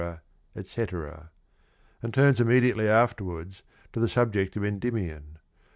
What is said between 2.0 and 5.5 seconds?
and turns immediately afterwards to the subject of Endymion.